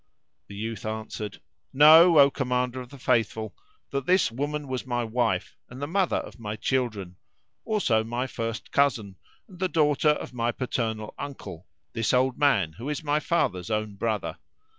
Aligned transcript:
The 0.47 0.55
youth 0.55 0.83
answered, 0.83 1.39
"Know, 1.71 2.17
O 2.17 2.31
Commander 2.31 2.81
of 2.81 2.89
the 2.89 2.97
Faithful, 2.97 3.55
that 3.91 4.07
this 4.07 4.31
woman 4.31 4.67
was 4.67 4.83
my 4.83 5.03
wife 5.03 5.59
and 5.69 5.79
the 5.79 5.85
mother 5.85 6.15
of 6.17 6.39
my 6.39 6.55
children; 6.55 7.17
also 7.65 8.03
my 8.03 8.25
first 8.25 8.71
cousin 8.71 9.17
and 9.47 9.59
the 9.59 9.69
daughter 9.69 10.09
of 10.09 10.33
my 10.33 10.51
paternal 10.53 11.13
uncle, 11.19 11.67
this 11.93 12.15
old 12.15 12.39
man 12.39 12.73
who 12.79 12.89
is 12.89 13.03
my 13.03 13.19
father's 13.19 13.69
own 13.69 13.93
brother. 13.95 14.39